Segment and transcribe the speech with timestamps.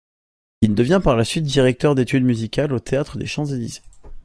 [0.63, 3.83] Il devient par la suite directeur d'étude musicale au Théâtre des Champs-Élysées.